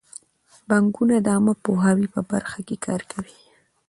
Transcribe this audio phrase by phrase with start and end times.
[0.69, 3.37] بانکونه د عامه پوهاوي په برخه کې کار کوي.